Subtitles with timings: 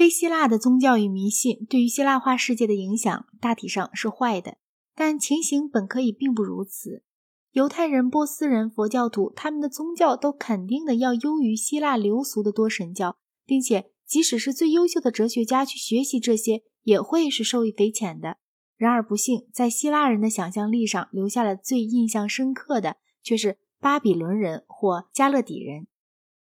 [0.00, 4.56] 非希腊的宗教与迷信对于希腊化世界的影响大体上是坏的，
[4.94, 7.02] 但情形本可以并不如此。
[7.52, 18.38] 犹太人、波斯人、佛教徒，他们的宗教都肯定的要优于希腊流俗的多神教，并且即使是最优秀的哲学家去学习这些，也会是受益匪浅的。
[18.78, 25.88] 然而不幸，在希腊人的想象力上留下了最印象深刻的，却是巴比伦人或加勒底人。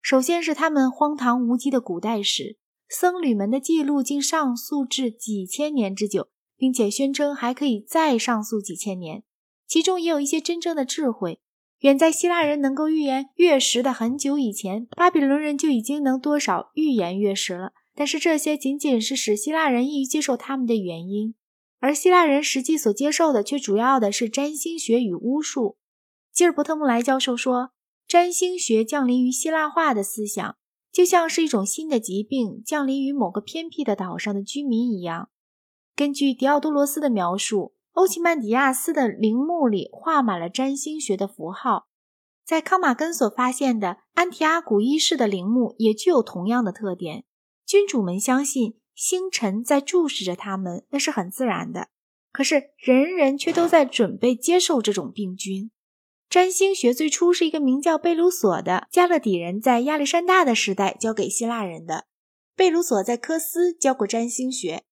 [0.02, 2.57] 首先是他们荒唐无稽的古代史。
[2.90, 9.23] 僧侣们的记录竟上溯至几千年之久，并且宣称还可以再上溯几千年。
[9.68, 11.40] 其中也有一些真正的智慧。
[11.82, 17.72] 远在希腊人能够预言月食的很久以前，巴比伦人就已经能多少预言月食了。
[17.96, 21.35] 但是这些仅仅是使希腊人易于接受他们的原因，
[21.80, 25.77] 而希腊人实际所接受的却主要的是占星学与巫术。
[26.34, 27.71] 吉尔伯特·穆莱教授说，
[28.08, 30.58] 占星学降临于希腊化的思想。
[30.91, 35.29] 就像是一种新的疾病降临于某个偏僻的岛上的居民一样。
[35.95, 41.87] 根据狄奥多罗斯的描述，欧奇曼迪亚斯的陵墓里画满了占星学的符号。
[42.46, 47.26] 在康马根所发现的安提阿古一世的陵墓也具有同样的特点。
[47.65, 51.90] 君主们相信星辰在注视着他们，那是很自然的。
[52.31, 55.70] 可是人人却都在准备接受这种病菌。
[56.30, 62.05] 占星学最初是一个名叫贝鲁索的加勒底人在亚历山大的时代教给希腊人的。
[62.55, 64.84] 贝鲁索在科斯教过占星学，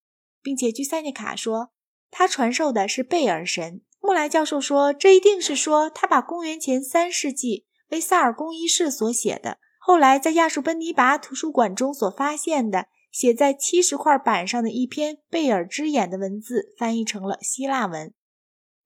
[0.42, 1.70] 并且据塞涅卡说，
[2.10, 3.82] 他传授的是贝尔神。
[4.00, 18.12] 穆莱教授说，这一定是说他把公元前三世纪为萨尔公一世所写的，后来在亚述奔尼拔图书馆中所发现的，写在七十块板上的一篇贝尔之眼的文字，翻译成了希腊文。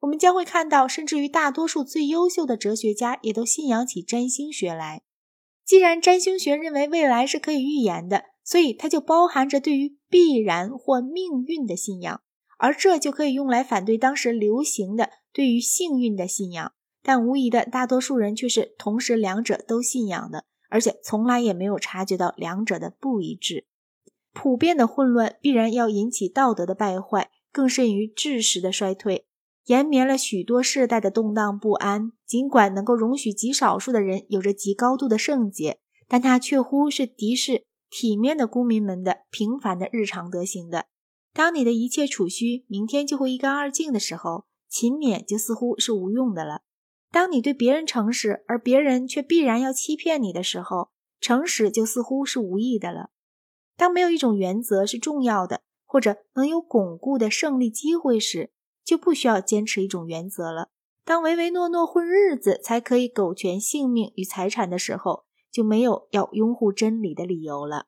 [0.02, 5.02] 我们将会看到，甚至于大多数最优秀的哲学家也都信仰起占星学来。
[5.64, 12.22] 既然占星学认为未来是可以预言的，所以它就包含着对于必然或命运的信仰，
[12.58, 16.74] 而这就可以用来反对当时流行的对于幸运的信仰。
[17.04, 23.66] 但无疑的，大多数人却是同时两者都信仰的，而且从来也没有察觉到两者的不一致。
[24.34, 29.28] 普遍的混乱必然要引起道德的败坏，更甚于知识的衰退。
[29.72, 40.88] 延绵了许多世代的动荡不安，尽管能够容许极少数的人有着极高度的圣洁，但它却乎是敌视体面的公民们的平凡的日常德行的。
[41.31, 46.64] 当你的一切储蓄明天就会一干二净的时候，勤勉就似乎是无用的了。
[47.10, 50.90] 当你对别人诚实，而别人却必然要欺骗你的时候，
[51.22, 53.12] 诚实就似乎是无益的了。
[53.78, 58.52] 当没有一种原则是重要的，或者能有巩固的胜利机会时，
[58.91, 60.68] 就不需要坚持一种原则了。
[61.06, 67.85] 当唯唯诺诺混日子才可以苟全性命与财产的时候，就没有要拥护真理的理由了。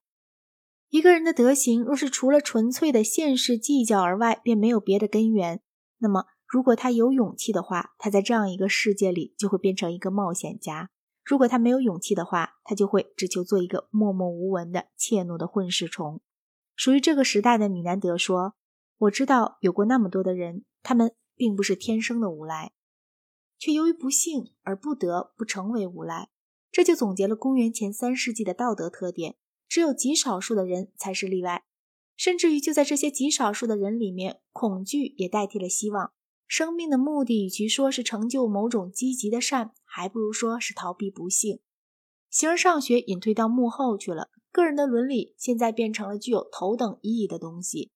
[0.87, 5.59] 一个人的德行若是除了纯粹的现世计较而外，便没有别的根源，
[5.97, 10.87] 那么如果他有勇气的话，他在这样一个世界里就会变成一个冒险家；
[11.25, 16.21] 如果他没有勇气的话，他就会只求做一个默默无闻的怯懦的混世虫。
[16.77, 18.53] 属于这个时代的米南德说
[18.99, 22.73] ：“我知道有过那么多的人。”他们并不是天生的无赖，
[23.57, 26.29] 却由于不幸而不得不成为无赖。
[26.71, 29.37] 这就总结了公元前三世纪的道德特点。
[29.69, 31.63] 只有极少数的人才是例外，
[32.15, 36.13] 甚至于就在这些极少数的人里面，恐惧也代替了希望。
[36.45, 41.59] 生命的目的与其说是成就某种积极的善，还不如说是逃避不幸。
[42.29, 47.91] 形而上学隐退到幕后去了，个人的伦理现在变成了具有头等意义的东西。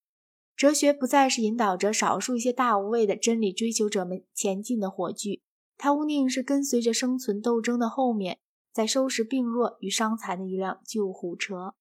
[0.58, 5.44] 哲学不再是引导着少数一些大无畏的真理追求者们前进的火炬，
[5.78, 8.40] 它无宁是跟随着生存斗争的后面，
[8.74, 11.76] 在收拾病弱与伤残的一辆救护车。